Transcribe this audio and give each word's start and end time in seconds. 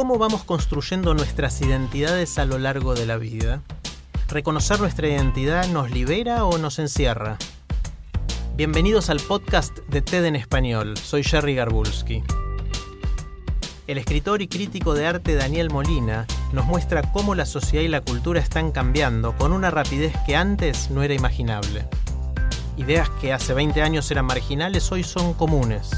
¿Cómo 0.00 0.16
vamos 0.16 0.44
construyendo 0.44 1.12
nuestras 1.12 1.60
identidades 1.60 2.38
a 2.38 2.46
lo 2.46 2.56
largo 2.56 2.94
de 2.94 3.04
la 3.04 3.18
vida? 3.18 3.60
¿Reconocer 4.28 4.80
nuestra 4.80 5.08
identidad 5.08 5.68
nos 5.68 5.90
libera 5.90 6.46
o 6.46 6.56
nos 6.56 6.78
encierra? 6.78 7.36
Bienvenidos 8.56 9.10
al 9.10 9.20
podcast 9.20 9.76
de 9.88 10.00
TED 10.00 10.24
en 10.24 10.36
español. 10.36 10.96
Soy 10.96 11.22
Jerry 11.22 11.54
Garbulski. 11.54 12.22
El 13.86 13.98
escritor 13.98 14.40
y 14.40 14.48
crítico 14.48 14.94
de 14.94 15.06
arte 15.06 15.34
Daniel 15.34 15.68
Molina 15.68 16.26
nos 16.54 16.64
muestra 16.64 17.02
cómo 17.12 17.34
la 17.34 17.44
sociedad 17.44 17.84
y 17.84 17.88
la 17.88 18.00
cultura 18.00 18.40
están 18.40 18.72
cambiando 18.72 19.36
con 19.36 19.52
una 19.52 19.70
rapidez 19.70 20.14
que 20.24 20.34
antes 20.34 20.90
no 20.90 21.02
era 21.02 21.12
imaginable. 21.12 21.86
Ideas 22.78 23.10
que 23.20 23.34
hace 23.34 23.52
20 23.52 23.82
años 23.82 24.10
eran 24.10 24.24
marginales 24.24 24.90
hoy 24.92 25.04
son 25.04 25.34
comunes. 25.34 25.90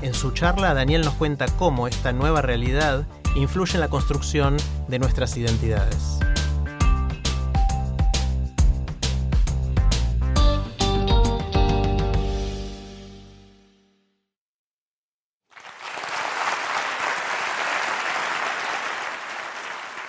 En 0.00 0.14
su 0.14 0.30
charla, 0.30 0.74
Daniel 0.74 1.02
nos 1.02 1.14
cuenta 1.14 1.46
cómo 1.58 1.88
esta 1.88 2.12
nueva 2.12 2.40
realidad 2.40 3.04
influye 3.34 3.74
en 3.74 3.80
la 3.80 3.88
construcción 3.88 4.56
de 4.86 5.00
nuestras 5.00 5.36
identidades. 5.36 6.20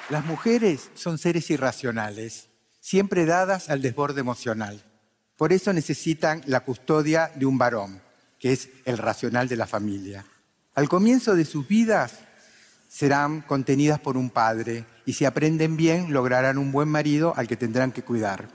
Las 0.09 0.25
mujeres 0.25 0.91
son 0.93 1.17
seres 1.17 1.49
irracionales, 1.49 2.49
siempre 2.79 3.25
dadas 3.25 3.69
al 3.69 3.81
desborde 3.81 4.21
emocional. 4.21 4.83
Por 5.35 5.51
eso 5.51 5.73
necesitan 5.73 6.43
la 6.45 6.59
custodia 6.59 7.31
de 7.35 7.45
un 7.47 7.57
varón, 7.57 8.01
que 8.39 8.53
es 8.53 8.69
el 8.85 8.97
racional 8.97 9.47
de 9.47 9.57
la 9.57 9.67
familia. 9.67 10.25
Al 10.75 10.87
comienzo 10.87 11.35
de 11.35 11.45
sus 11.45 11.67
vidas 11.67 12.19
serán 12.87 13.41
contenidas 13.41 13.99
por 13.99 14.17
un 14.17 14.29
padre 14.29 14.85
y 15.05 15.13
si 15.13 15.25
aprenden 15.25 15.77
bien 15.77 16.13
lograrán 16.13 16.57
un 16.57 16.71
buen 16.71 16.89
marido 16.89 17.33
al 17.35 17.47
que 17.47 17.57
tendrán 17.57 17.91
que 17.91 18.03
cuidar. 18.03 18.47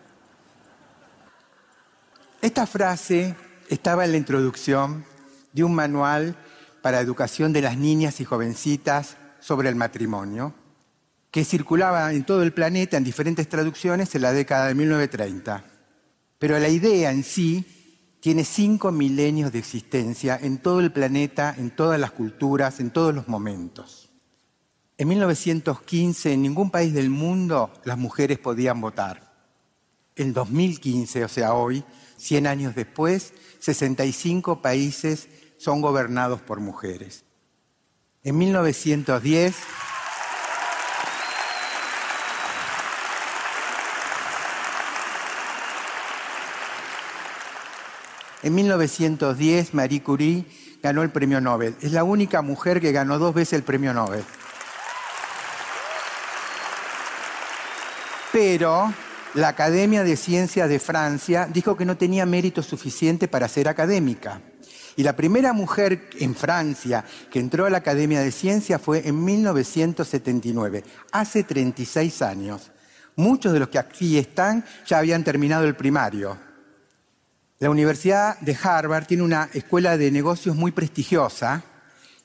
Esta 2.40 2.66
frase 2.66 3.36
estaba 3.68 4.04
en 4.04 4.12
la 4.12 4.18
introducción 4.18 5.04
de 5.52 5.64
un 5.64 5.74
manual 5.74 6.36
para 6.82 7.00
educación 7.00 7.52
de 7.52 7.62
las 7.62 7.76
niñas 7.76 8.20
y 8.20 8.24
jovencitas 8.24 9.16
sobre 9.40 9.68
el 9.68 9.76
matrimonio 9.76 10.54
que 11.30 11.44
circulaba 11.44 12.12
en 12.12 12.24
todo 12.24 12.44
el 12.44 12.52
planeta 12.52 12.96
en 12.96 13.02
diferentes 13.02 13.48
traducciones 13.48 14.14
en 14.14 14.22
la 14.22 14.32
década 14.32 14.68
de 14.68 14.74
1930. 14.76 15.64
Pero 16.38 16.58
la 16.60 16.68
idea 16.68 17.10
en 17.10 17.24
sí 17.24 17.83
tiene 18.24 18.46
cinco 18.46 18.90
milenios 18.90 19.52
de 19.52 19.58
existencia 19.58 20.38
en 20.40 20.56
todo 20.56 20.80
el 20.80 20.90
planeta, 20.90 21.54
en 21.58 21.70
todas 21.70 22.00
las 22.00 22.10
culturas, 22.10 22.80
en 22.80 22.90
todos 22.90 23.14
los 23.14 23.28
momentos. 23.28 24.08
En 24.96 25.08
1915 25.08 26.32
en 26.32 26.40
ningún 26.40 26.70
país 26.70 26.94
del 26.94 27.10
mundo 27.10 27.70
las 27.84 27.98
mujeres 27.98 28.38
podían 28.38 28.80
votar. 28.80 29.30
En 30.16 30.32
2015, 30.32 31.22
o 31.22 31.28
sea 31.28 31.52
hoy, 31.52 31.84
100 32.16 32.46
años 32.46 32.74
después, 32.74 33.34
65 33.58 34.62
países 34.62 35.28
son 35.58 35.82
gobernados 35.82 36.40
por 36.40 36.60
mujeres. 36.60 37.26
En 38.22 38.38
1910 38.38 39.54
En 48.44 48.54
1910, 48.54 49.72
Marie 49.72 50.02
Curie 50.02 50.44
ganó 50.82 51.02
el 51.02 51.08
premio 51.08 51.40
Nobel. 51.40 51.76
Es 51.80 51.92
la 51.92 52.04
única 52.04 52.42
mujer 52.42 52.78
que 52.78 52.92
ganó 52.92 53.18
dos 53.18 53.34
veces 53.34 53.54
el 53.54 53.62
premio 53.62 53.94
Nobel. 53.94 54.22
Pero 58.30 58.92
la 59.32 59.48
Academia 59.48 60.04
de 60.04 60.18
Ciencias 60.18 60.68
de 60.68 60.78
Francia 60.78 61.48
dijo 61.50 61.74
que 61.74 61.86
no 61.86 61.96
tenía 61.96 62.26
mérito 62.26 62.62
suficiente 62.62 63.28
para 63.28 63.48
ser 63.48 63.66
académica. 63.66 64.42
Y 64.94 65.04
la 65.04 65.16
primera 65.16 65.54
mujer 65.54 66.10
en 66.20 66.34
Francia 66.34 67.02
que 67.30 67.40
entró 67.40 67.64
a 67.64 67.70
la 67.70 67.78
Academia 67.78 68.20
de 68.20 68.30
Ciencias 68.30 68.78
fue 68.78 69.08
en 69.08 69.24
1979, 69.24 70.84
hace 71.12 71.44
36 71.44 72.20
años. 72.20 72.72
Muchos 73.16 73.54
de 73.54 73.60
los 73.60 73.70
que 73.70 73.78
aquí 73.78 74.18
están 74.18 74.66
ya 74.86 74.98
habían 74.98 75.24
terminado 75.24 75.64
el 75.64 75.76
primario. 75.76 76.36
La 77.60 77.70
Universidad 77.70 78.38
de 78.40 78.56
Harvard 78.60 79.06
tiene 79.06 79.22
una 79.22 79.48
escuela 79.54 79.96
de 79.96 80.10
negocios 80.10 80.56
muy 80.56 80.72
prestigiosa 80.72 81.62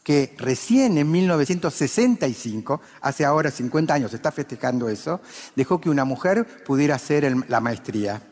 que 0.04 0.34
recién 0.38 0.98
en 0.98 1.12
1965, 1.12 2.82
hace 3.02 3.26
ahora 3.26 3.52
50 3.52 3.94
años, 3.94 4.14
está 4.14 4.32
festejando 4.32 4.90
eso, 4.90 5.22
dejó 5.56 5.80
que 5.80 5.90
una 5.90 6.04
mujer 6.04 6.64
pudiera 6.66 6.96
hacer 6.96 7.32
la 7.48 7.60
maestría. 7.60 8.24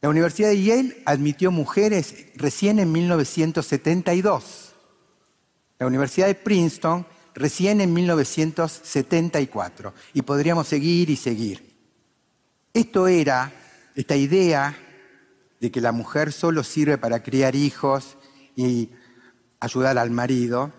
La 0.00 0.08
Universidad 0.08 0.50
de 0.50 0.62
Yale 0.62 1.02
admitió 1.04 1.50
mujeres 1.50 2.14
recién 2.36 2.78
en 2.78 2.92
1972. 2.92 4.72
La 5.80 5.86
Universidad 5.86 6.28
de 6.28 6.36
Princeton 6.36 7.06
recién 7.34 7.80
en 7.80 7.92
1974. 7.92 9.92
Y 10.14 10.22
podríamos 10.22 10.68
seguir 10.68 11.10
y 11.10 11.16
seguir. 11.16 11.76
Esto 12.72 13.08
era, 13.08 13.52
esta 13.96 14.14
idea 14.14 14.76
de 15.60 15.70
que 15.70 15.80
la 15.80 15.92
mujer 15.92 16.32
solo 16.32 16.64
sirve 16.64 16.98
para 16.98 17.22
criar 17.22 17.54
hijos 17.54 18.16
y 18.56 18.90
ayudar 19.60 19.98
al 19.98 20.10
marido, 20.10 20.72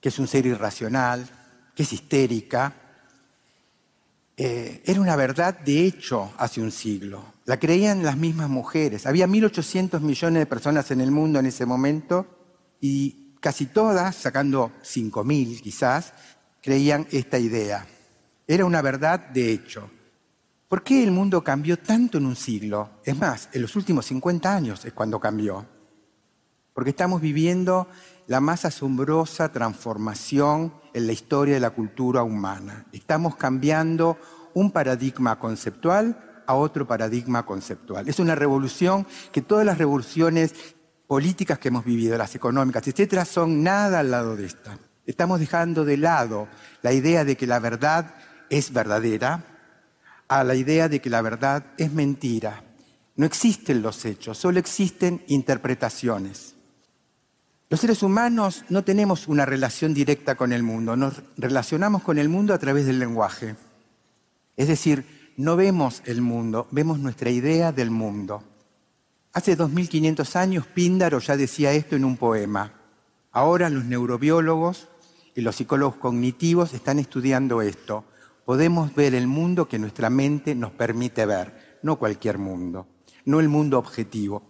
que 0.00 0.10
es 0.10 0.18
un 0.18 0.28
ser 0.28 0.46
irracional, 0.46 1.26
que 1.74 1.82
es 1.82 1.92
histérica, 1.92 2.74
eh, 4.36 4.82
era 4.86 5.00
una 5.00 5.16
verdad 5.16 5.58
de 5.58 5.84
hecho 5.84 6.32
hace 6.38 6.60
un 6.62 6.70
siglo. 6.70 7.34
La 7.44 7.58
creían 7.58 8.02
las 8.02 8.16
mismas 8.16 8.48
mujeres. 8.48 9.06
Había 9.06 9.26
1.800 9.26 10.00
millones 10.00 10.40
de 10.40 10.46
personas 10.46 10.90
en 10.90 11.00
el 11.00 11.10
mundo 11.10 11.38
en 11.38 11.46
ese 11.46 11.66
momento 11.66 12.26
y 12.80 13.34
casi 13.40 13.66
todas, 13.66 14.16
sacando 14.16 14.72
5.000 14.82 15.60
quizás, 15.60 16.12
creían 16.62 17.06
esta 17.10 17.38
idea. 17.38 17.86
Era 18.46 18.64
una 18.64 18.82
verdad 18.82 19.20
de 19.28 19.52
hecho. 19.52 19.90
¿Por 20.70 20.84
qué 20.84 21.02
el 21.02 21.10
mundo 21.10 21.42
cambió 21.42 21.80
tanto 21.80 22.18
en 22.18 22.26
un 22.26 22.36
siglo? 22.36 22.90
Es 23.04 23.18
más, 23.18 23.48
en 23.52 23.62
los 23.62 23.74
últimos 23.74 24.06
50 24.06 24.54
años 24.54 24.84
es 24.84 24.92
cuando 24.92 25.18
cambió. 25.18 25.66
Porque 26.72 26.90
estamos 26.90 27.20
viviendo 27.20 27.88
la 28.28 28.38
más 28.38 28.64
asombrosa 28.64 29.50
transformación 29.50 30.72
en 30.94 31.08
la 31.08 31.12
historia 31.12 31.54
de 31.54 31.60
la 31.60 31.70
cultura 31.70 32.22
humana. 32.22 32.86
Estamos 32.92 33.34
cambiando 33.34 34.16
un 34.54 34.70
paradigma 34.70 35.40
conceptual 35.40 36.44
a 36.46 36.54
otro 36.54 36.86
paradigma 36.86 37.44
conceptual. 37.44 38.08
Es 38.08 38.20
una 38.20 38.36
revolución 38.36 39.08
que 39.32 39.42
todas 39.42 39.66
las 39.66 39.76
revoluciones 39.76 40.54
políticas 41.08 41.58
que 41.58 41.66
hemos 41.66 41.84
vivido, 41.84 42.16
las 42.16 42.36
económicas, 42.36 42.86
etcétera, 42.86 43.24
son 43.24 43.64
nada 43.64 43.98
al 43.98 44.12
lado 44.12 44.36
de 44.36 44.46
esta. 44.46 44.78
Estamos 45.04 45.40
dejando 45.40 45.84
de 45.84 45.96
lado 45.96 46.46
la 46.82 46.92
idea 46.92 47.24
de 47.24 47.36
que 47.36 47.48
la 47.48 47.58
verdad 47.58 48.14
es 48.50 48.72
verdadera, 48.72 49.50
a 50.30 50.44
la 50.44 50.54
idea 50.54 50.88
de 50.88 51.00
que 51.00 51.10
la 51.10 51.22
verdad 51.22 51.66
es 51.76 51.92
mentira. 51.92 52.62
No 53.16 53.26
existen 53.26 53.82
los 53.82 54.04
hechos, 54.04 54.38
solo 54.38 54.60
existen 54.60 55.24
interpretaciones. 55.26 56.54
Los 57.68 57.80
seres 57.80 58.04
humanos 58.04 58.64
no 58.68 58.84
tenemos 58.84 59.26
una 59.26 59.44
relación 59.44 59.92
directa 59.92 60.36
con 60.36 60.52
el 60.52 60.62
mundo, 60.62 60.94
nos 60.94 61.20
relacionamos 61.36 62.04
con 62.04 62.16
el 62.16 62.28
mundo 62.28 62.54
a 62.54 62.58
través 62.58 62.86
del 62.86 63.00
lenguaje. 63.00 63.56
Es 64.56 64.68
decir, 64.68 65.32
no 65.36 65.56
vemos 65.56 66.00
el 66.04 66.22
mundo, 66.22 66.68
vemos 66.70 67.00
nuestra 67.00 67.30
idea 67.30 67.72
del 67.72 67.90
mundo. 67.90 68.44
Hace 69.32 69.56
2500 69.56 70.36
años 70.36 70.64
Píndaro 70.68 71.18
ya 71.18 71.36
decía 71.36 71.72
esto 71.72 71.96
en 71.96 72.04
un 72.04 72.16
poema. 72.16 72.72
Ahora 73.32 73.68
los 73.68 73.84
neurobiólogos 73.84 74.86
y 75.34 75.40
los 75.40 75.56
psicólogos 75.56 75.96
cognitivos 75.96 76.72
están 76.72 77.00
estudiando 77.00 77.62
esto 77.62 78.04
podemos 78.50 78.92
ver 78.96 79.14
el 79.14 79.28
mundo 79.28 79.68
que 79.68 79.78
nuestra 79.78 80.10
mente 80.10 80.56
nos 80.56 80.72
permite 80.72 81.24
ver, 81.24 81.78
no 81.84 82.00
cualquier 82.00 82.38
mundo, 82.38 82.88
no 83.24 83.38
el 83.38 83.48
mundo 83.48 83.78
objetivo. 83.78 84.42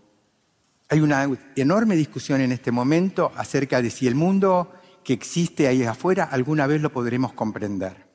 Hay 0.89 1.01
una 1.01 1.29
enorme 1.55 1.97
discusión 1.97 2.41
en 2.41 2.51
este 2.51 2.73
momento 2.73 3.31
acerca 3.37 3.83
de 3.83 3.91
si 3.91 4.07
el 4.07 4.15
mundo 4.15 4.73
que 5.05 5.13
existe 5.13 5.69
ahí 5.69 5.83
afuera 5.83 6.25
alguna 6.25 6.67
vez 6.67 6.81
lo 6.81 6.91
podremos 6.91 7.35
comprender. 7.35 8.07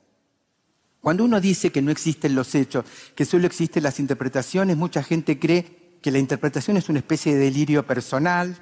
Cuando 1.02 1.24
uno 1.24 1.40
dice 1.40 1.72
que 1.72 1.84
no 1.84 1.92
existen 1.92 2.34
los 2.34 2.56
hechos, 2.56 2.84
que 3.14 3.24
solo 3.24 3.46
existen 3.46 3.84
las 3.84 4.00
interpretaciones, 4.00 4.78
mucha 4.78 5.04
gente 5.04 5.38
cree 5.38 6.00
que 6.02 6.10
la 6.10 6.18
interpretación 6.18 6.78
es 6.78 6.90
una 6.90 6.98
especie 6.98 7.36
de 7.36 7.42
delirio 7.42 7.86
personal, 7.86 8.58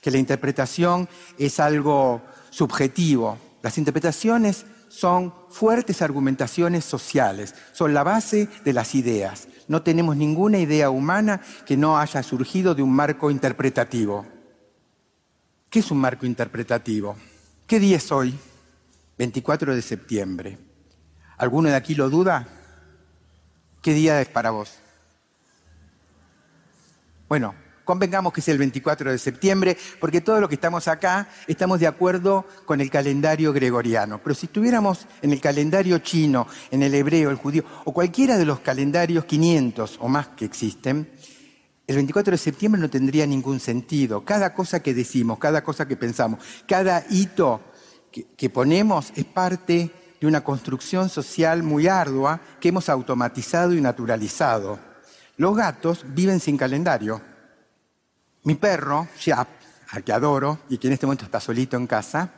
que 0.00 0.10
la 0.10 0.16
interpretación 0.16 1.10
es 1.36 1.60
algo 1.60 2.22
subjetivo. 2.48 3.36
Las 3.60 3.76
interpretaciones 3.76 4.64
son 4.88 5.34
fuertes 5.48 6.02
argumentaciones 6.02 6.84
sociales, 6.84 7.54
son 7.72 7.94
la 7.94 8.02
base 8.02 8.48
de 8.64 8.72
las 8.72 8.94
ideas. 8.94 9.48
No 9.68 9.82
tenemos 9.82 10.16
ninguna 10.16 10.58
idea 10.58 10.90
humana 10.90 11.40
que 11.66 11.76
no 11.76 11.98
haya 11.98 12.22
surgido 12.22 12.74
de 12.74 12.82
un 12.82 12.92
marco 12.92 13.30
interpretativo. 13.30 14.26
¿Qué 15.70 15.80
es 15.80 15.90
un 15.90 15.98
marco 15.98 16.26
interpretativo? 16.26 17.16
¿Qué 17.66 17.78
día 17.78 17.98
es 17.98 18.10
hoy? 18.10 18.38
24 19.18 19.74
de 19.74 19.82
septiembre. 19.82 20.58
¿Alguno 21.36 21.68
de 21.68 21.76
aquí 21.76 21.94
lo 21.94 22.08
duda? 22.08 22.46
¿Qué 23.82 23.92
día 23.92 24.20
es 24.20 24.28
para 24.28 24.50
vos? 24.50 24.78
Bueno, 27.28 27.54
convengamos 27.88 28.34
que 28.34 28.40
es 28.40 28.48
el 28.48 28.58
24 28.58 29.12
de 29.12 29.16
septiembre, 29.16 29.74
porque 29.98 30.20
todos 30.20 30.40
los 30.40 30.50
que 30.50 30.56
estamos 30.56 30.88
acá 30.88 31.26
estamos 31.46 31.80
de 31.80 31.86
acuerdo 31.86 32.44
con 32.66 32.82
el 32.82 32.90
calendario 32.90 33.50
gregoriano. 33.50 34.20
Pero 34.22 34.34
si 34.34 34.44
estuviéramos 34.44 35.06
en 35.22 35.32
el 35.32 35.40
calendario 35.40 35.96
chino, 36.00 36.46
en 36.70 36.82
el 36.82 36.94
hebreo, 36.94 37.30
el 37.30 37.36
judío, 37.36 37.64
o 37.86 37.94
cualquiera 37.94 38.36
de 38.36 38.44
los 38.44 38.60
calendarios 38.60 39.24
500 39.24 40.00
o 40.02 40.08
más 40.08 40.28
que 40.28 40.44
existen, 40.44 41.10
el 41.86 41.94
24 41.96 42.32
de 42.32 42.36
septiembre 42.36 42.78
no 42.78 42.90
tendría 42.90 43.26
ningún 43.26 43.58
sentido. 43.58 44.22
Cada 44.22 44.52
cosa 44.52 44.82
que 44.82 44.92
decimos, 44.92 45.38
cada 45.38 45.64
cosa 45.64 45.88
que 45.88 45.96
pensamos, 45.96 46.40
cada 46.66 47.06
hito 47.08 47.62
que, 48.12 48.26
que 48.36 48.50
ponemos 48.50 49.14
es 49.16 49.24
parte 49.24 49.90
de 50.20 50.26
una 50.26 50.44
construcción 50.44 51.08
social 51.08 51.62
muy 51.62 51.88
ardua 51.88 52.38
que 52.60 52.68
hemos 52.68 52.90
automatizado 52.90 53.72
y 53.72 53.80
naturalizado. 53.80 54.78
Los 55.38 55.56
gatos 55.56 56.04
viven 56.06 56.38
sin 56.38 56.58
calendario. 56.58 57.22
Mi 58.44 58.54
perro, 58.54 59.08
Shap, 59.18 59.48
al 59.90 60.04
que 60.04 60.12
adoro 60.12 60.60
y 60.68 60.78
que 60.78 60.86
en 60.86 60.94
este 60.94 61.06
momento 61.06 61.24
está 61.24 61.40
solito 61.40 61.76
en 61.76 61.86
casa, 61.86 62.32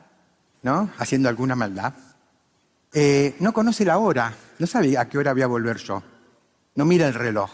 ¿no? 0.62 0.91
Haciendo 0.99 1.29
alguna 1.29 1.56
maldad, 1.56 1.94
eh, 2.93 3.37
no 3.41 3.52
conoce 3.52 3.85
la 3.85 3.99
hora, 3.99 4.35
no 4.58 4.67
sabe 4.67 4.97
a 4.99 5.08
qué 5.08 5.19
hora 5.19 5.32
voy 5.32 5.43
a 5.43 5.47
volver 5.47 5.76
yo, 5.79 6.02
no 6.75 6.85
mira 6.85 7.06
el 7.06 7.14
reloj. 7.14 7.50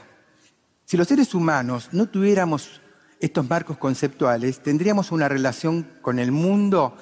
Si 0.85 0.97
los 0.97 1.09
seres 1.09 1.35
humanos 1.35 1.91
no 1.93 2.07
tuviéramos 2.07 2.81
estos 3.21 3.49
marcos 3.49 3.79
conceptuales, 3.79 4.63
tendríamos 4.63 5.13
una 5.13 5.29
relación 5.29 5.87
con 6.01 6.19
el 6.19 6.33
mundo 6.33 6.97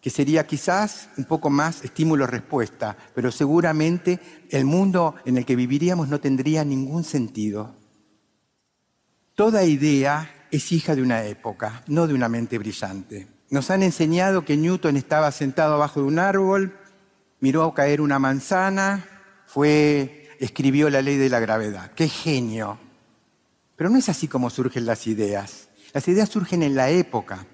que 0.00 0.10
sería 0.10 0.46
quizás 0.46 1.10
un 1.18 1.24
poco 1.24 1.50
más 1.50 1.84
estímulo-respuesta, 1.84 2.96
pero 3.14 3.30
seguramente 3.30 4.20
el 4.50 4.64
mundo 4.64 5.16
en 5.26 5.36
el 5.36 5.44
que 5.44 5.56
viviríamos 5.56 6.08
no 6.08 6.20
tendría 6.20 6.64
ningún 6.64 7.04
sentido. 7.04 7.74
Toda 9.34 9.64
idea 9.64 10.39
es 10.50 10.72
hija 10.72 10.94
de 10.94 11.02
una 11.02 11.24
época, 11.24 11.82
no 11.86 12.06
de 12.06 12.14
una 12.14 12.28
mente 12.28 12.58
brillante. 12.58 13.28
Nos 13.50 13.70
han 13.70 13.82
enseñado 13.82 14.44
que 14.44 14.56
Newton 14.56 14.96
estaba 14.96 15.30
sentado 15.32 15.74
abajo 15.74 16.00
de 16.00 16.06
un 16.06 16.18
árbol, 16.18 16.76
miró 17.40 17.74
caer 17.74 18.00
una 18.00 18.18
manzana, 18.18 19.04
fue, 19.46 20.28
escribió 20.38 20.90
la 20.90 21.02
ley 21.02 21.16
de 21.16 21.28
la 21.28 21.40
gravedad. 21.40 21.92
¡Qué 21.92 22.08
genio! 22.08 22.78
Pero 23.76 23.90
no 23.90 23.98
es 23.98 24.08
así 24.08 24.28
como 24.28 24.50
surgen 24.50 24.86
las 24.86 25.06
ideas. 25.06 25.68
Las 25.92 26.06
ideas 26.06 26.28
surgen 26.28 26.62
en 26.62 26.74
la 26.74 26.90
época. 26.90 27.46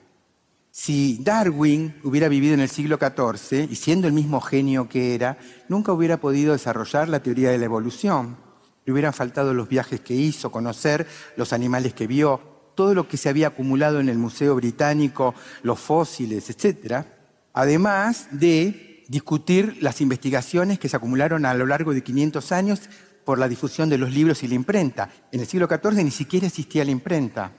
Si 0.70 1.18
Darwin 1.22 1.94
hubiera 2.04 2.28
vivido 2.28 2.52
en 2.52 2.60
el 2.60 2.68
siglo 2.68 2.98
XIV 2.98 3.70
y 3.70 3.76
siendo 3.76 4.06
el 4.06 4.12
mismo 4.12 4.42
genio 4.42 4.88
que 4.90 5.14
era, 5.14 5.38
nunca 5.68 5.92
hubiera 5.92 6.18
podido 6.18 6.52
desarrollar 6.52 7.08
la 7.08 7.22
teoría 7.22 7.50
de 7.50 7.58
la 7.58 7.64
evolución. 7.64 8.36
Le 8.84 8.92
hubieran 8.92 9.14
faltado 9.14 9.54
los 9.54 9.68
viajes 9.68 10.00
que 10.00 10.14
hizo, 10.14 10.50
conocer 10.50 11.06
los 11.36 11.54
animales 11.54 11.94
que 11.94 12.06
vio, 12.06 12.55
todo 12.76 12.94
lo 12.94 13.08
que 13.08 13.16
se 13.16 13.28
había 13.28 13.48
acumulado 13.48 13.98
en 13.98 14.08
el 14.08 14.18
Museo 14.18 14.54
Británico, 14.54 15.34
los 15.64 15.80
fósiles, 15.80 16.48
etc., 16.48 17.04
además 17.52 18.28
de 18.30 19.04
discutir 19.08 19.78
las 19.80 20.00
investigaciones 20.00 20.78
que 20.78 20.88
se 20.88 20.96
acumularon 20.96 21.44
a 21.44 21.54
lo 21.54 21.66
largo 21.66 21.92
de 21.92 22.04
500 22.04 22.52
años 22.52 22.82
por 23.24 23.38
la 23.40 23.48
difusión 23.48 23.88
de 23.88 23.98
los 23.98 24.12
libros 24.12 24.42
y 24.44 24.48
la 24.48 24.54
imprenta. 24.54 25.10
En 25.32 25.40
el 25.40 25.46
siglo 25.46 25.66
XIV 25.66 26.04
ni 26.04 26.12
siquiera 26.12 26.46
existía 26.46 26.84
la 26.84 26.92
imprenta. 26.92 27.52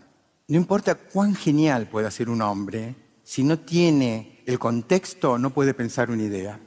No 0.47 0.55
importa 0.55 0.95
cuán 0.95 1.35
genial 1.35 1.87
pueda 1.89 2.09
ser 2.09 2.29
un 2.29 2.41
hombre, 2.41 2.95
si 3.23 3.43
no 3.43 3.59
tiene 3.59 4.41
el 4.45 4.59
contexto 4.59 5.37
no 5.37 5.49
puede 5.49 5.73
pensar 5.73 6.09
una 6.09 6.23
idea. 6.23 6.61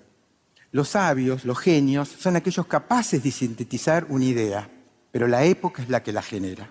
Los 0.73 0.91
sabios, 0.91 1.47
los 1.47 1.59
genios, 1.59 2.09
son 2.09 2.37
aquellos 2.37 2.67
capaces 2.67 3.23
de 3.23 3.31
sintetizar 3.31 4.07
una 4.11 4.27
idea, 4.27 4.71
pero 5.11 5.27
la 5.27 5.45
época 5.45 5.83
es 5.83 5.89
la 5.89 6.03
que 6.03 6.13
la 6.13 6.23
genera. 6.23 6.71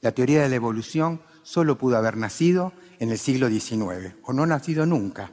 La 0.00 0.12
teoría 0.12 0.42
de 0.42 0.48
la 0.48 0.56
evolución 0.56 1.20
solo 1.42 1.76
pudo 1.76 1.96
haber 1.96 2.16
nacido 2.16 2.72
en 2.98 3.10
el 3.10 3.18
siglo 3.18 3.48
XIX, 3.48 4.14
o 4.24 4.32
no 4.32 4.46
nacido 4.46 4.86
nunca, 4.86 5.30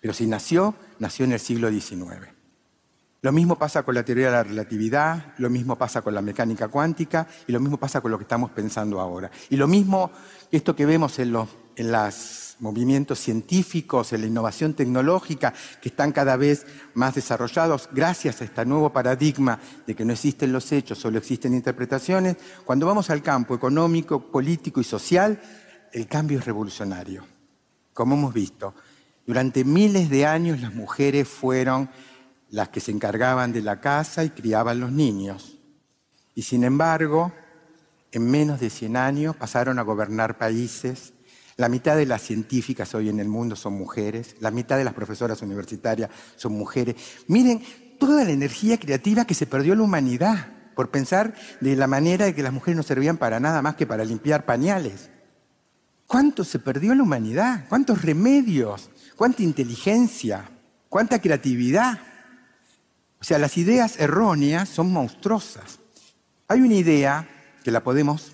pero 0.00 0.12
si 0.12 0.26
nació, 0.26 0.74
nació 0.98 1.24
en 1.24 1.32
el 1.32 1.40
siglo 1.40 1.70
XIX. 1.70 2.28
Lo 3.22 3.30
mismo 3.30 3.56
pasa 3.56 3.84
con 3.84 3.94
la 3.94 4.04
teoría 4.04 4.26
de 4.26 4.32
la 4.32 4.42
relatividad, 4.42 5.34
lo 5.38 5.48
mismo 5.48 5.76
pasa 5.78 6.02
con 6.02 6.12
la 6.12 6.22
mecánica 6.22 6.66
cuántica 6.66 7.28
y 7.46 7.52
lo 7.52 7.60
mismo 7.60 7.76
pasa 7.76 8.00
con 8.00 8.10
lo 8.10 8.18
que 8.18 8.24
estamos 8.24 8.50
pensando 8.50 9.00
ahora. 9.00 9.30
Y 9.48 9.56
lo 9.56 9.68
mismo, 9.68 10.10
esto 10.50 10.74
que 10.74 10.86
vemos 10.86 11.20
en 11.20 11.30
los 11.30 11.48
movimientos 12.58 13.18
científicos, 13.18 14.12
en 14.12 14.20
la 14.20 14.26
innovación 14.26 14.74
tecnológica, 14.74 15.52
que 15.80 15.88
están 15.88 16.12
cada 16.12 16.36
vez 16.36 16.66
más 16.94 17.14
desarrollados 17.14 17.88
gracias 17.92 18.40
a 18.40 18.44
este 18.44 18.64
nuevo 18.64 18.92
paradigma 18.92 19.58
de 19.86 19.94
que 19.94 20.04
no 20.04 20.12
existen 20.12 20.52
los 20.52 20.70
hechos, 20.72 20.98
solo 20.98 21.18
existen 21.18 21.54
interpretaciones, 21.54 22.36
cuando 22.64 22.86
vamos 22.86 23.10
al 23.10 23.22
campo 23.22 23.54
económico, 23.54 24.30
político 24.30 24.80
y 24.80 24.84
social, 24.84 25.40
el 25.92 26.06
cambio 26.06 26.38
es 26.38 26.44
revolucionario. 26.44 27.24
Como 27.92 28.14
hemos 28.14 28.32
visto, 28.32 28.74
durante 29.26 29.64
miles 29.64 30.08
de 30.08 30.26
años 30.26 30.60
las 30.60 30.74
mujeres 30.74 31.28
fueron 31.28 31.90
las 32.50 32.68
que 32.68 32.80
se 32.80 32.90
encargaban 32.90 33.52
de 33.52 33.62
la 33.62 33.80
casa 33.80 34.24
y 34.24 34.30
criaban 34.30 34.80
los 34.80 34.92
niños. 34.92 35.58
Y 36.34 36.42
sin 36.42 36.64
embargo, 36.64 37.32
en 38.12 38.30
menos 38.30 38.60
de 38.60 38.70
100 38.70 38.96
años 38.96 39.36
pasaron 39.36 39.78
a 39.78 39.82
gobernar 39.82 40.38
países. 40.38 41.14
La 41.56 41.68
mitad 41.68 41.96
de 41.96 42.06
las 42.06 42.22
científicas 42.22 42.94
hoy 42.94 43.08
en 43.08 43.20
el 43.20 43.28
mundo 43.28 43.56
son 43.56 43.74
mujeres, 43.74 44.36
la 44.40 44.50
mitad 44.50 44.78
de 44.78 44.84
las 44.84 44.94
profesoras 44.94 45.42
universitarias 45.42 46.10
son 46.36 46.52
mujeres. 46.52 46.96
Miren 47.28 47.62
toda 47.98 48.24
la 48.24 48.30
energía 48.30 48.78
creativa 48.78 49.24
que 49.24 49.34
se 49.34 49.46
perdió 49.46 49.74
la 49.74 49.82
humanidad 49.82 50.46
por 50.74 50.90
pensar 50.90 51.34
de 51.60 51.76
la 51.76 51.86
manera 51.86 52.24
de 52.24 52.34
que 52.34 52.42
las 52.42 52.52
mujeres 52.52 52.76
no 52.76 52.82
servían 52.82 53.18
para 53.18 53.38
nada 53.40 53.62
más 53.62 53.76
que 53.76 53.86
para 53.86 54.04
limpiar 54.04 54.44
pañales. 54.44 55.10
¿Cuánto 56.06 56.44
se 56.44 56.58
perdió 56.58 56.94
la 56.94 57.02
humanidad? 57.02 57.66
¿Cuántos 57.68 58.02
remedios? 58.02 58.90
¿Cuánta 59.16 59.42
inteligencia? 59.42 60.50
¿Cuánta 60.88 61.20
creatividad? 61.20 61.98
O 63.20 63.24
sea, 63.24 63.38
las 63.38 63.56
ideas 63.56 64.00
erróneas 64.00 64.68
son 64.68 64.92
monstruosas. 64.92 65.78
Hay 66.48 66.60
una 66.60 66.74
idea 66.74 67.28
que 67.62 67.70
la 67.70 67.84
podemos 67.84 68.32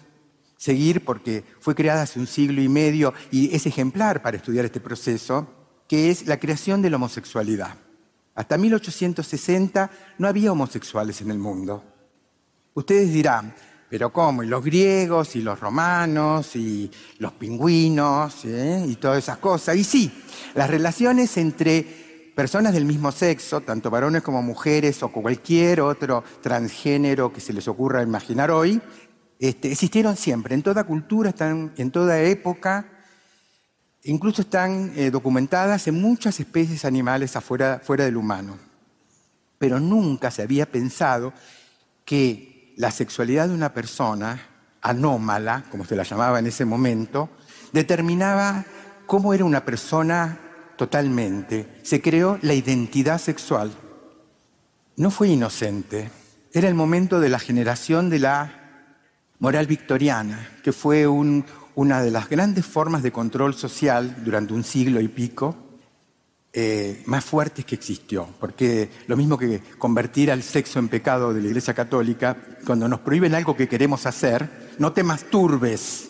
seguir 0.59 1.05
porque 1.05 1.45
fue 1.61 1.75
creada 1.75 2.03
hace 2.03 2.19
un 2.19 2.27
siglo 2.27 2.61
y 2.61 2.69
medio 2.69 3.15
y 3.31 3.55
es 3.55 3.65
ejemplar 3.65 4.21
para 4.21 4.37
estudiar 4.37 4.67
este 4.67 4.81
proceso, 4.81 5.47
que 5.89 6.11
es 6.11 6.27
la 6.27 6.39
creación 6.39 6.83
de 6.83 6.91
la 6.91 6.97
homosexualidad. 6.97 7.77
Hasta 8.35 8.59
1860 8.59 9.91
no 10.19 10.29
había 10.29 10.53
homosexuales 10.53 11.23
en 11.23 11.31
el 11.31 11.39
mundo. 11.39 11.83
Ustedes 12.75 13.13
dirán, 13.13 13.55
pero 13.89 14.13
¿cómo? 14.13 14.43
¿Y 14.43 14.47
los 14.47 14.63
griegos 14.63 15.35
y 15.35 15.43
los 15.43 15.59
romanos 15.59 16.55
y 16.55 16.91
los 17.19 17.33
pingüinos 17.33 18.45
eh? 18.45 18.85
y 18.87 18.97
todas 18.97 19.19
esas 19.19 19.39
cosas? 19.39 19.77
Y 19.77 19.85
sí, 19.85 20.13
las 20.55 20.69
relaciones 20.69 21.37
entre 21.37 22.33
personas 22.37 22.73
del 22.75 22.85
mismo 22.85 23.11
sexo, 23.11 23.63
tanto 23.63 23.91
varones 23.91 24.23
como 24.23 24.43
mujeres 24.43 25.03
o 25.03 25.11
cualquier 25.11 25.81
otro 25.81 26.23
transgénero 26.41 27.33
que 27.33 27.41
se 27.41 27.53
les 27.53 27.67
ocurra 27.67 28.03
imaginar 28.03 28.51
hoy, 28.51 28.81
este, 29.39 29.71
existieron 29.71 30.17
siempre, 30.17 30.55
en 30.55 30.63
toda 30.63 30.85
cultura, 30.85 31.31
están, 31.31 31.73
en 31.77 31.91
toda 31.91 32.21
época, 32.21 32.87
incluso 34.03 34.43
están 34.43 34.93
eh, 34.97 35.11
documentadas 35.11 35.87
en 35.87 36.01
muchas 36.01 36.41
especies 36.41 36.85
animales 36.85 37.37
afuera, 37.37 37.81
fuera 37.83 38.05
del 38.05 38.17
humano. 38.17 38.59
Pero 39.59 39.79
nunca 39.81 40.31
se 40.31 40.43
había 40.43 40.67
pensado 40.67 41.33
que 42.05 42.75
la 42.77 42.91
sexualidad 42.91 43.49
de 43.49 43.55
una 43.55 43.73
persona 43.73 44.41
anómala, 44.81 45.65
como 45.71 45.85
se 45.85 45.97
la 45.97 46.05
llamaba 46.05 46.39
en 46.39 46.47
ese 46.47 46.65
momento, 46.65 47.29
determinaba 47.73 48.65
cómo 49.07 49.35
era 49.35 49.45
una 49.45 49.65
persona 49.65 50.39
totalmente. 50.77 51.81
Se 51.83 52.01
creó 52.01 52.39
la 52.43 52.55
identidad 52.55 53.19
sexual. 53.19 53.73
No 54.97 55.11
fue 55.11 55.29
inocente. 55.29 56.11
Era 56.53 56.69
el 56.69 56.75
momento 56.75 57.21
de 57.21 57.29
la 57.29 57.39
generación 57.39 58.11
de 58.11 58.19
la 58.21 58.68
moral 59.41 59.67
victoriana, 59.67 60.59
que 60.63 60.73
fue 60.73 61.07
un, 61.07 61.45
una 61.75 62.03
de 62.03 62.11
las 62.11 62.29
grandes 62.29 62.67
formas 62.67 63.03
de 63.03 63.13
control 63.13 63.55
social 63.55 64.17
durante 64.25 64.53
un 64.53 64.65
siglo 64.65 65.01
y 65.01 65.09
pico 65.09 65.57
eh, 66.53 67.03
más 67.07 67.25
fuertes 67.25 67.65
que 67.65 67.75
existió. 67.75 68.29
Porque 68.41 68.91
lo 69.07 69.17
mismo 69.17 69.39
que 69.39 69.61
convertir 69.79 70.33
al 70.33 70.43
sexo 70.43 70.79
en 70.79 70.89
pecado 70.89 71.33
de 71.33 71.41
la 71.41 71.49
Iglesia 71.49 71.75
Católica, 71.75 72.37
cuando 72.67 72.89
nos 72.89 73.01
prohíben 73.01 73.35
algo 73.35 73.57
que 73.57 73.69
queremos 73.69 74.07
hacer, 74.07 74.75
no 74.79 74.93
te 74.93 75.03
masturbes. 75.03 76.09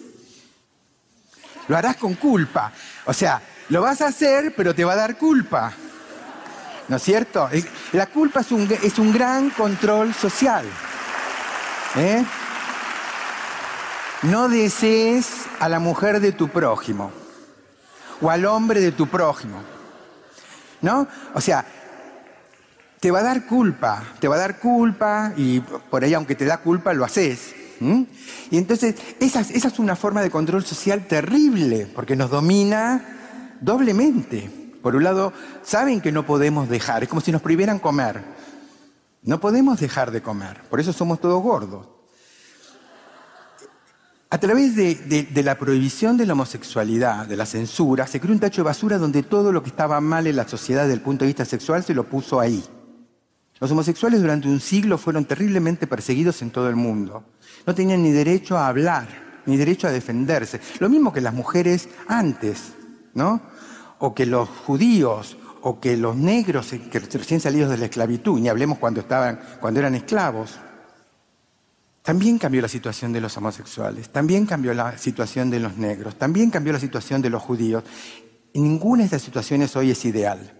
Lo 1.67 1.77
harás 1.77 1.97
con 1.97 2.15
culpa. 2.15 2.73
O 3.05 3.13
sea, 3.13 3.43
lo 3.69 3.83
vas 3.83 4.01
a 4.01 4.07
hacer, 4.07 4.55
pero 4.57 4.75
te 4.75 4.85
va 4.85 4.95
a 4.95 4.97
dar 4.97 5.19
culpa. 5.19 5.75
¿No 6.89 6.97
es 6.97 7.03
cierto? 7.03 7.47
La 7.93 8.07
culpa 8.07 8.41
es 8.41 8.51
un, 8.51 8.67
es 8.83 8.99
un 8.99 9.13
gran 9.13 9.51
control 9.51 10.15
social. 10.15 10.65
¿Eh? 11.97 12.25
No 14.23 14.49
desees 14.49 15.47
a 15.61 15.69
la 15.69 15.79
mujer 15.79 16.21
de 16.21 16.33
tu 16.33 16.49
prójimo 16.49 17.13
o 18.21 18.31
al 18.31 18.47
hombre 18.47 18.81
de 18.81 18.91
tu 18.91 19.07
prójimo. 19.07 19.63
¿No? 20.81 21.07
O 21.35 21.41
sea, 21.41 21.65
te 23.01 23.11
va 23.11 23.21
a 23.21 23.23
dar 23.23 23.47
culpa, 23.47 24.03
te 24.19 24.27
va 24.27 24.37
a 24.37 24.41
dar 24.41 24.59
culpa 24.59 25.33
y 25.37 25.61
por 25.61 26.03
ahí 26.03 26.15
aunque 26.15 26.35
te 26.35 26.45
da 26.45 26.59
culpa 26.59 26.93
lo 26.93 27.05
haces. 27.05 27.55
Y 28.51 28.59
entonces 28.59 28.97
esa, 29.21 29.41
esa 29.41 29.69
es 29.69 29.79
una 29.79 29.95
forma 29.95 30.21
de 30.21 30.31
control 30.31 30.65
social 30.65 31.07
terrible 31.07 31.87
porque 31.95 32.17
nos 32.17 32.31
domina 32.31 33.55
doblemente. 33.61 34.51
Por 34.83 34.97
un 34.97 35.05
lado, 35.05 35.33
saben 35.63 36.01
que 36.01 36.11
no 36.11 36.27
podemos 36.27 36.69
dejar, 36.69 37.03
es 37.03 37.09
como 37.09 37.21
si 37.21 37.31
nos 37.31 37.43
prohibieran 37.43 37.79
comer. 37.79 38.23
No 39.23 39.39
podemos 39.41 39.79
dejar 39.79 40.11
de 40.11 40.23
comer, 40.23 40.63
por 40.71 40.81
eso 40.81 40.93
somos 40.93 41.21
todos 41.21 41.41
gordos. 41.43 41.98
A 44.31 44.39
través 44.39 44.77
de, 44.77 45.43
la 45.43 45.59
prohibición 45.59 46.19
de 46.19 46.27
la 46.27 46.35
homosexualidad, 46.35 47.27
de 47.27 47.37
la 47.37 47.47
censura, 47.47 48.07
se 48.07 48.21
creó 48.21 48.35
un 48.35 48.41
tacho 48.41 48.61
de 48.61 48.67
basura 48.67 48.99
donde 48.99 49.23
todo 49.23 49.53
lo 49.53 49.63
que 49.63 49.71
estaba 49.71 50.03
mal 50.03 50.27
en 50.27 50.37
la 50.37 50.47
sociedad 50.47 50.83
desde 50.83 50.95
el 50.95 51.01
punto 51.01 51.25
de 51.25 51.29
vista 51.29 51.47
sexual 51.47 51.83
se 51.83 51.95
lo 51.95 52.05
puso 52.05 52.39
ahí. 52.39 52.63
Los 53.59 53.71
homosexuales 53.71 54.21
durante 54.21 54.47
un 54.47 54.61
siglo 54.61 54.99
fueron 54.99 55.25
terriblemente 55.25 55.87
perseguidos 55.87 56.43
en 56.43 56.51
todo 56.51 56.69
el 56.69 56.77
mundo. 56.77 57.25
No 57.67 57.75
tenían 57.75 58.03
ni 58.03 58.13
derecho 58.13 58.59
a 58.59 58.69
hablar, 58.69 59.09
ni 59.47 59.57
derecho 59.57 59.89
a 59.89 59.93
defenderse. 59.93 60.61
Lo 60.79 60.91
mismo 60.91 61.11
que 61.11 61.23
las 61.23 61.33
mujeres 61.33 61.89
antes, 62.07 62.75
¿no? 63.15 63.41
O 63.99 64.15
que 64.15 64.27
los 64.27 64.47
judíos, 64.49 65.39
o 65.63 65.81
que 65.81 65.97
los 65.97 66.17
negros 66.17 66.71
que 66.91 67.01
recién 67.01 67.41
salidos 67.41 67.71
de 67.71 67.79
la 67.79 67.87
esclavitud, 67.87 68.39
ni 68.39 68.51
hablemos 68.51 68.77
cuando, 68.77 69.01
estaban, 69.01 69.41
cuando 69.59 69.81
eran 69.81 69.95
esclavos. 69.95 70.59
También 72.09 72.39
cambió 72.39 72.63
la 72.63 72.69
situación 72.69 73.13
de 73.13 73.21
los 73.21 73.37
homosexuales, 73.37 74.09
también 74.09 74.47
cambió 74.47 74.73
la 74.73 74.97
situación 74.97 75.51
de 75.51 75.61
los 75.61 75.77
negros, 75.77 76.17
también 76.17 76.49
cambió 76.49 76.73
la 76.73 76.81
situación 76.81 77.21
de 77.21 77.29
los 77.29 77.43
judíos. 77.43 77.85
ninguna 78.55 79.01
de 79.01 79.05
estas 79.05 79.21
situaciones 79.21 79.77
hoy 79.77 79.91
es 79.91 80.03
ideal, 80.07 80.55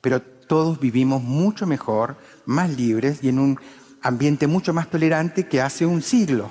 pero 0.00 0.22
todos 0.22 0.78
vivimos 0.78 1.24
mucho 1.24 1.66
mejor, 1.66 2.16
más 2.44 2.70
libres 2.70 3.18
y 3.20 3.30
en 3.30 3.40
un 3.40 3.58
ambiente 4.00 4.46
mucho 4.46 4.72
más 4.72 4.88
tolerante 4.88 5.48
que 5.48 5.60
hace 5.60 5.84
un 5.84 6.02
siglo, 6.02 6.50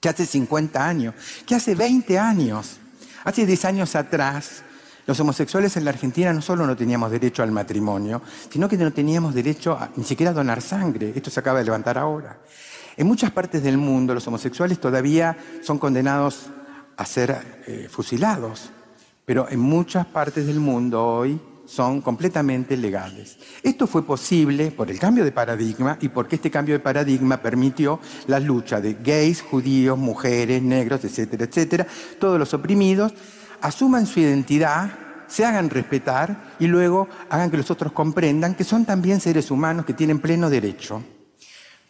que 0.00 0.08
hace 0.08 0.24
50 0.24 0.82
años, 0.82 1.14
que 1.44 1.54
hace 1.54 1.74
20 1.74 2.18
años. 2.18 2.78
Hace 3.24 3.44
10 3.44 3.64
años 3.66 3.96
atrás, 3.96 4.62
los 5.04 5.20
homosexuales 5.20 5.76
en 5.76 5.84
la 5.84 5.90
Argentina 5.90 6.32
no 6.32 6.40
solo 6.40 6.66
no 6.66 6.74
teníamos 6.74 7.10
derecho 7.10 7.42
al 7.42 7.52
matrimonio, 7.52 8.22
sino 8.50 8.66
que 8.66 8.78
no 8.78 8.94
teníamos 8.94 9.34
derecho 9.34 9.74
a, 9.74 9.90
ni 9.94 10.04
siquiera 10.04 10.30
a 10.30 10.34
donar 10.34 10.62
sangre. 10.62 11.12
Esto 11.14 11.28
se 11.28 11.40
acaba 11.40 11.58
de 11.58 11.66
levantar 11.66 11.98
ahora. 11.98 12.38
En 12.96 13.06
muchas 13.06 13.30
partes 13.30 13.62
del 13.62 13.78
mundo 13.78 14.14
los 14.14 14.26
homosexuales 14.26 14.80
todavía 14.80 15.36
son 15.62 15.78
condenados 15.78 16.50
a 16.96 17.06
ser 17.06 17.62
eh, 17.66 17.88
fusilados, 17.90 18.70
pero 19.24 19.48
en 19.48 19.60
muchas 19.60 20.06
partes 20.06 20.46
del 20.46 20.60
mundo 20.60 21.04
hoy 21.04 21.40
son 21.70 22.00
completamente 22.00 22.76
legales. 22.76 23.38
Esto 23.62 23.86
fue 23.86 24.04
posible 24.04 24.72
por 24.72 24.90
el 24.90 24.98
cambio 24.98 25.24
de 25.24 25.30
paradigma 25.30 25.96
y 26.00 26.08
porque 26.08 26.34
este 26.34 26.50
cambio 26.50 26.74
de 26.74 26.80
paradigma 26.80 27.36
permitió 27.36 28.00
la 28.26 28.40
lucha 28.40 28.80
de 28.80 28.94
gays, 28.94 29.40
judíos, 29.40 29.96
mujeres, 29.96 30.60
negros, 30.62 31.04
etcétera, 31.04 31.44
etcétera, 31.44 31.86
todos 32.18 32.40
los 32.40 32.52
oprimidos, 32.54 33.14
asuman 33.60 34.06
su 34.06 34.18
identidad, 34.18 34.90
se 35.28 35.44
hagan 35.44 35.70
respetar 35.70 36.56
y 36.58 36.66
luego 36.66 37.08
hagan 37.28 37.52
que 37.52 37.56
los 37.56 37.70
otros 37.70 37.92
comprendan 37.92 38.56
que 38.56 38.64
son 38.64 38.84
también 38.84 39.20
seres 39.20 39.50
humanos 39.52 39.86
que 39.86 39.94
tienen 39.94 40.18
pleno 40.18 40.50
derecho. 40.50 41.04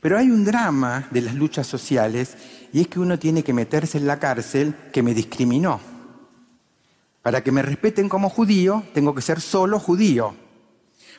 Pero 0.00 0.16
hay 0.16 0.30
un 0.30 0.45
drama 0.45 1.09
de 1.11 1.21
las 1.21 1.35
luchas 1.35 1.66
sociales 1.66 2.37
y 2.73 2.80
es 2.80 2.88
que 2.88 3.00
uno 3.00 3.19
tiene 3.19 3.42
que 3.42 3.52
meterse 3.52 3.99
en 3.99 4.07
la 4.07 4.19
cárcel 4.19 4.75
que 4.92 5.02
me 5.02 5.14
discriminó. 5.14 5.80
Para 7.23 7.42
que 7.42 7.52
me 7.52 7.62
respeten 7.62 8.09
como 8.09 8.30
judío, 8.30 8.83
tengo 8.95 9.14
que 9.14 9.21
ser 9.21 9.40
solo 9.40 9.78
judío. 9.78 10.35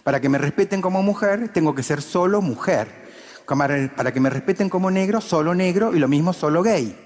Para 0.03 0.19
que 0.19 0.29
me 0.29 0.39
respeten 0.39 0.81
como 0.81 1.03
mujer, 1.03 1.49
tengo 1.53 1.75
que 1.75 1.83
ser 1.83 2.01
solo 2.01 2.41
mujer. 2.41 3.01
Para 3.45 4.13
que 4.13 4.19
me 4.19 4.29
respeten 4.29 4.69
como 4.69 4.89
negro, 4.89 5.21
solo 5.21 5.53
negro 5.53 5.95
y 5.95 5.99
lo 5.99 6.07
mismo 6.07 6.33
solo 6.33 6.63
gay. 6.63 6.97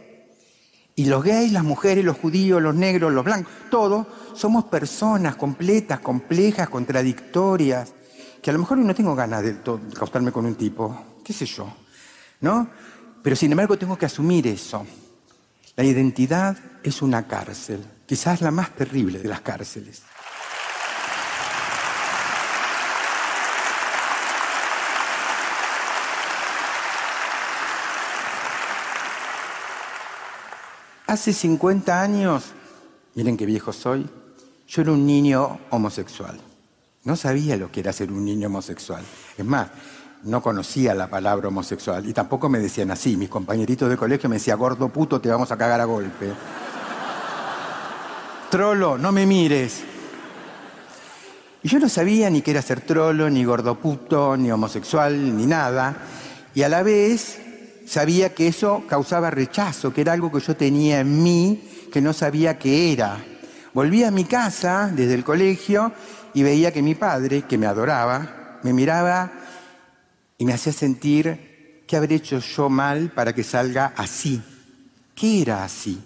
Y 0.95 1.05
los 1.05 1.23
gays, 1.23 1.51
las 1.51 1.63
mujeres, 1.63 2.05
los 2.05 2.17
judíos, 2.17 2.61
los 2.61 2.73
negros, 2.73 3.11
los 3.11 3.25
blancos, 3.25 3.51
todos 3.69 4.07
somos 4.33 4.65
personas 4.65 5.35
completas, 5.35 5.99
complejas, 5.99 6.69
contradictorias, 6.69 7.93
que 8.41 8.49
a 8.49 8.53
lo 8.53 8.59
mejor 8.59 8.77
no 8.77 8.95
tengo 8.95 9.13
ganas 9.13 9.43
de 9.43 9.57
acostarme 9.93 10.31
con 10.31 10.45
un 10.45 10.55
tipo, 10.55 11.14
qué 11.25 11.33
sé 11.33 11.45
yo, 11.47 11.67
¿no? 12.41 12.69
Pero 13.23 13.35
sin 13.35 13.51
embargo 13.51 13.77
tengo 13.77 13.97
que 13.97 14.05
asumir 14.05 14.45
eso. 14.45 14.85
La 15.75 15.83
identidad 15.83 16.55
es 16.83 17.01
una 17.01 17.27
cárcel, 17.27 17.83
quizás 18.05 18.41
la 18.41 18.51
más 18.51 18.75
terrible 18.75 19.19
de 19.19 19.27
las 19.27 19.41
cárceles. 19.41 20.03
Hace 31.07 31.33
50 31.33 32.01
años, 32.01 32.53
miren 33.15 33.35
qué 33.35 33.45
viejo 33.45 33.73
soy, 33.73 34.07
yo 34.67 34.81
era 34.81 34.91
un 34.91 35.05
niño 35.05 35.59
homosexual. 35.71 36.39
No 37.03 37.15
sabía 37.15 37.57
lo 37.57 37.71
que 37.71 37.79
era 37.79 37.93
ser 37.93 38.11
un 38.11 38.25
niño 38.25 38.47
homosexual. 38.47 39.03
Es 39.37 39.45
más, 39.45 39.69
no 40.25 40.41
conocía 40.41 40.93
la 40.93 41.07
palabra 41.07 41.47
homosexual 41.47 42.05
y 42.07 42.13
tampoco 42.13 42.49
me 42.49 42.59
decían 42.59 42.91
así. 42.91 43.15
Mis 43.15 43.29
compañeritos 43.29 43.89
de 43.89 43.97
colegio 43.97 44.27
me 44.27 44.37
decían, 44.37 44.57
gordo 44.57 44.89
puto, 44.89 45.21
te 45.21 45.29
vamos 45.29 45.51
a 45.51 45.57
cagar 45.57 45.79
a 45.79 45.85
golpe. 45.85 46.31
trolo, 48.49 48.97
no 48.97 49.11
me 49.11 49.25
mires. 49.25 49.83
Y 51.61 51.67
yo 51.67 51.79
no 51.79 51.89
sabía 51.89 52.29
ni 52.29 52.41
qué 52.41 52.51
era 52.51 52.61
ser 52.61 52.81
trolo, 52.81 53.29
ni 53.29 53.43
gordo 53.43 53.75
puto, 53.75 54.35
ni 54.35 54.51
homosexual, 54.51 55.35
ni 55.35 55.45
nada. 55.45 55.95
Y 56.53 56.63
a 56.63 56.69
la 56.69 56.83
vez 56.83 57.39
sabía 57.87 58.33
que 58.33 58.47
eso 58.47 58.83
causaba 58.87 59.31
rechazo, 59.31 59.93
que 59.93 60.01
era 60.01 60.13
algo 60.13 60.31
que 60.31 60.39
yo 60.39 60.55
tenía 60.55 60.99
en 60.99 61.23
mí 61.23 61.87
que 61.91 62.01
no 62.01 62.13
sabía 62.13 62.59
qué 62.59 62.91
era. 62.91 63.23
Volví 63.73 64.03
a 64.03 64.11
mi 64.11 64.25
casa 64.25 64.91
desde 64.93 65.13
el 65.13 65.23
colegio 65.23 65.93
y 66.33 66.43
veía 66.43 66.73
que 66.73 66.81
mi 66.81 66.95
padre, 66.95 67.43
que 67.43 67.57
me 67.57 67.67
adoraba, 67.67 68.59
me 68.63 68.73
miraba 68.73 69.31
y 70.37 70.45
me 70.45 70.53
hacía 70.53 70.73
sentir 70.73 71.83
qué 71.87 71.95
habré 71.95 72.15
hecho 72.15 72.39
yo 72.39 72.69
mal 72.69 73.11
para 73.11 73.33
que 73.33 73.43
salga 73.43 73.93
así. 73.95 74.41
¿Qué 75.13 75.41
era 75.41 75.63
así? 75.63 76.01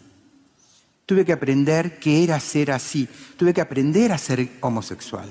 Tuve 1.05 1.25
que 1.25 1.33
aprender 1.33 1.97
qué 1.99 2.23
era 2.23 2.39
ser 2.39 2.71
así. 2.71 3.07
Tuve 3.35 3.53
que 3.53 3.61
aprender 3.61 4.11
a 4.11 4.17
ser 4.17 4.47
homosexual. 4.61 5.27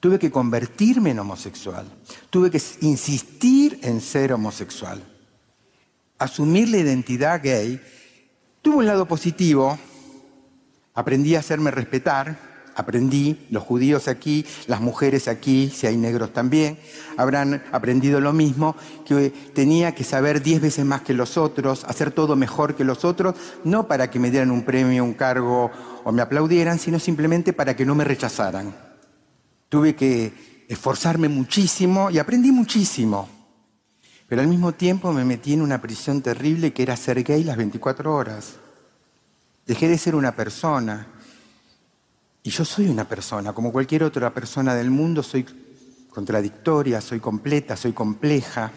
Tuve 0.00 0.18
que 0.18 0.30
convertirme 0.30 1.10
en 1.10 1.18
homosexual. 1.18 1.86
Tuve 2.30 2.50
que 2.50 2.62
insistir 2.80 3.78
en 3.82 4.00
ser 4.00 4.32
homosexual. 4.32 5.02
Asumir 6.18 6.68
la 6.70 6.78
identidad 6.78 7.42
gay 7.42 7.80
tuvo 8.62 8.78
un 8.78 8.86
lado 8.86 9.06
positivo. 9.06 9.78
Aprendí 10.94 11.34
a 11.34 11.40
hacerme 11.40 11.70
respetar, 11.70 12.53
aprendí, 12.74 13.46
los 13.50 13.62
judíos 13.62 14.08
aquí, 14.08 14.44
las 14.66 14.80
mujeres 14.80 15.28
aquí, 15.28 15.70
si 15.74 15.86
hay 15.86 15.96
negros 15.96 16.32
también, 16.32 16.78
habrán 17.16 17.62
aprendido 17.72 18.20
lo 18.20 18.32
mismo, 18.32 18.76
que 19.04 19.30
tenía 19.54 19.94
que 19.94 20.04
saber 20.04 20.42
diez 20.42 20.60
veces 20.60 20.84
más 20.84 21.02
que 21.02 21.14
los 21.14 21.36
otros, 21.36 21.84
hacer 21.84 22.10
todo 22.10 22.36
mejor 22.36 22.74
que 22.74 22.84
los 22.84 23.04
otros, 23.04 23.34
no 23.64 23.86
para 23.86 24.10
que 24.10 24.18
me 24.18 24.30
dieran 24.30 24.50
un 24.50 24.64
premio, 24.64 25.04
un 25.04 25.14
cargo 25.14 25.70
o 26.04 26.12
me 26.12 26.22
aplaudieran, 26.22 26.78
sino 26.78 26.98
simplemente 26.98 27.52
para 27.52 27.74
que 27.76 27.86
no 27.86 27.94
me 27.94 28.04
rechazaran. 28.04 28.74
Tuve 29.68 29.94
que 29.94 30.64
esforzarme 30.68 31.28
muchísimo 31.28 32.10
y 32.10 32.18
aprendí 32.18 32.52
muchísimo. 32.52 33.28
Pero 34.28 34.40
al 34.40 34.48
mismo 34.48 34.72
tiempo 34.72 35.12
me 35.12 35.24
metí 35.24 35.52
en 35.52 35.62
una 35.62 35.80
prisión 35.80 36.22
terrible 36.22 36.72
que 36.72 36.82
era 36.82 36.96
ser 36.96 37.22
gay 37.22 37.44
las 37.44 37.56
24 37.56 38.14
horas. 38.14 38.54
Dejé 39.66 39.88
de 39.88 39.98
ser 39.98 40.14
una 40.14 40.34
persona, 40.34 41.06
y 42.46 42.50
yo 42.50 42.62
soy 42.66 42.88
una 42.88 43.08
persona, 43.08 43.54
como 43.54 43.72
cualquier 43.72 44.04
otra 44.04 44.34
persona 44.34 44.74
del 44.74 44.90
mundo, 44.90 45.22
soy 45.22 45.46
contradictoria, 46.10 47.00
soy 47.00 47.18
completa, 47.18 47.74
soy 47.74 47.94
compleja. 47.94 48.70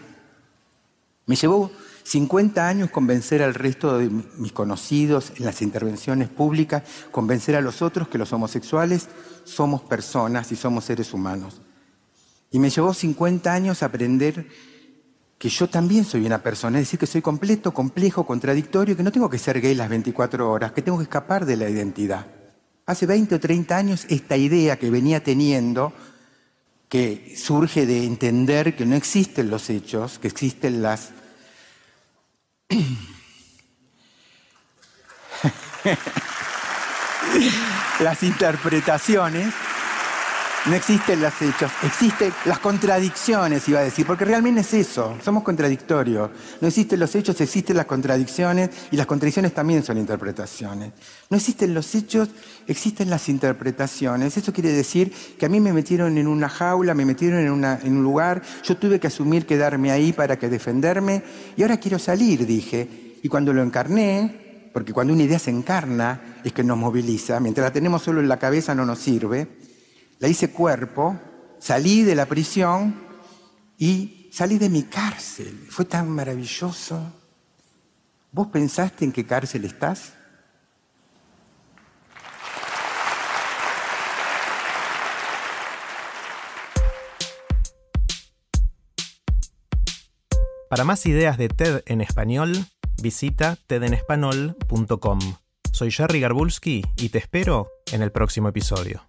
Me 1.26 1.36
llevó 1.36 1.70
50 2.02 2.66
años 2.66 2.90
convencer 2.90 3.42
al 3.42 3.52
resto 3.52 3.98
de 3.98 4.08
mis 4.08 4.52
conocidos 4.52 5.34
en 5.36 5.44
las 5.44 5.60
intervenciones 5.60 6.30
públicas, 6.30 6.82
convencer 7.10 7.56
a 7.56 7.60
los 7.60 7.82
otros 7.82 8.08
que 8.08 8.16
los 8.16 8.32
homosexuales 8.32 9.10
somos 9.44 9.82
personas 9.82 10.50
y 10.50 10.56
somos 10.56 10.86
seres 10.86 11.12
humanos. 11.12 11.60
Y 12.50 12.58
me 12.60 12.70
llevó 12.70 12.94
50 12.94 13.52
años 13.52 13.82
aprender 13.82 14.48
que 15.36 15.50
yo 15.50 15.68
también 15.68 16.06
soy 16.06 16.24
una 16.24 16.42
persona, 16.42 16.78
es 16.78 16.86
decir, 16.86 16.98
que 16.98 17.06
soy 17.06 17.20
completo, 17.20 17.74
complejo, 17.74 18.24
contradictorio, 18.24 18.96
que 18.96 19.02
no 19.02 19.12
tengo 19.12 19.28
que 19.28 19.38
ser 19.38 19.60
gay 19.60 19.74
las 19.74 19.90
24 19.90 20.50
horas, 20.50 20.72
que 20.72 20.80
tengo 20.80 20.96
que 20.96 21.04
escapar 21.04 21.44
de 21.44 21.58
la 21.58 21.68
identidad. 21.68 22.37
Hace 22.88 23.04
20 23.04 23.34
o 23.34 23.38
30 23.38 23.76
años 23.76 24.06
esta 24.08 24.38
idea 24.38 24.78
que 24.78 24.88
venía 24.88 25.22
teniendo, 25.22 25.92
que 26.88 27.34
surge 27.36 27.84
de 27.84 28.04
entender 28.04 28.76
que 28.76 28.86
no 28.86 28.96
existen 28.96 29.50
los 29.50 29.68
hechos, 29.68 30.18
que 30.18 30.28
existen 30.28 30.80
las 30.80 31.10
las 38.00 38.22
interpretaciones, 38.22 39.52
no 40.66 40.74
existen 40.74 41.20
los 41.22 41.40
hechos, 41.40 41.70
existen 41.82 42.32
las 42.44 42.58
contradicciones, 42.58 43.68
iba 43.68 43.80
a 43.80 43.84
decir, 43.84 44.04
porque 44.04 44.24
realmente 44.24 44.60
es 44.60 44.74
eso, 44.74 45.16
somos 45.24 45.42
contradictorios. 45.42 46.30
No 46.60 46.68
existen 46.68 47.00
los 47.00 47.14
hechos, 47.14 47.40
existen 47.40 47.76
las 47.76 47.86
contradicciones 47.86 48.70
y 48.90 48.96
las 48.96 49.06
contradicciones 49.06 49.54
también 49.54 49.82
son 49.82 49.98
interpretaciones. 49.98 50.92
No 51.30 51.36
existen 51.36 51.74
los 51.74 51.94
hechos, 51.94 52.28
existen 52.66 53.08
las 53.08 53.28
interpretaciones. 53.28 54.36
Eso 54.36 54.52
quiere 54.52 54.72
decir 54.72 55.12
que 55.38 55.46
a 55.46 55.48
mí 55.48 55.60
me 55.60 55.72
metieron 55.72 56.18
en 56.18 56.26
una 56.26 56.48
jaula, 56.48 56.92
me 56.92 57.04
metieron 57.04 57.64
en, 57.64 57.96
un 57.96 58.02
lugar, 58.02 58.42
yo 58.64 58.76
tuve 58.76 58.98
que 58.98 59.06
asumir 59.06 59.46
quedarme 59.46 59.90
ahí 59.90 60.12
para 60.12 60.38
que 60.38 60.48
defenderme 60.48 61.22
y 61.56 61.62
ahora 61.62 61.78
quiero 61.78 61.98
salir, 61.98 62.46
dije. 62.46 63.16
Y 63.22 63.28
cuando 63.28 63.52
lo 63.52 63.62
encarné, 63.62 64.70
porque 64.72 64.92
cuando 64.92 65.12
una 65.12 65.22
idea 65.22 65.38
se 65.38 65.50
encarna 65.50 66.38
es 66.44 66.52
que 66.52 66.64
nos 66.64 66.76
moviliza, 66.76 67.40
mientras 67.40 67.64
la 67.64 67.72
tenemos 67.72 68.02
solo 68.02 68.20
en 68.20 68.28
la 68.28 68.38
cabeza 68.38 68.74
no 68.74 68.84
nos 68.84 68.98
sirve, 68.98 69.48
la 70.18 70.28
hice 70.28 70.50
cuerpo, 70.50 71.18
salí 71.58 72.02
de 72.02 72.14
la 72.14 72.26
prisión 72.26 72.94
y 73.76 74.28
salí 74.32 74.58
de 74.58 74.68
mi 74.68 74.84
cárcel. 74.84 75.66
Fue 75.70 75.84
tan 75.84 76.08
maravilloso. 76.10 77.12
¿Vos 78.32 78.48
pensaste 78.48 79.04
en 79.04 79.12
qué 79.12 79.24
cárcel 79.24 79.64
estás? 79.64 80.14
Para 90.68 90.84
más 90.84 91.06
ideas 91.06 91.38
de 91.38 91.48
TED 91.48 91.82
en 91.86 92.02
español, 92.02 92.52
visita 93.00 93.56
tedenespanol.com. 93.66 95.18
Soy 95.72 95.90
Jerry 95.90 96.20
Garbulski 96.20 96.84
y 96.98 97.08
te 97.08 97.18
espero 97.18 97.68
en 97.90 98.02
el 98.02 98.12
próximo 98.12 98.48
episodio. 98.48 99.08